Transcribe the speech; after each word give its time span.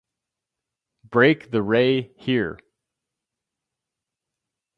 Break 1.03 1.51
the 1.51 1.61
ray 1.61 2.11
here. 2.17 2.59